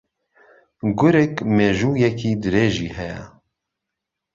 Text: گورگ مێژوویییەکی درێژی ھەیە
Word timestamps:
گورگ 0.99 1.33
مێژوویییەکی 1.55 2.39
درێژی 2.43 2.93
ھەیە 2.97 3.23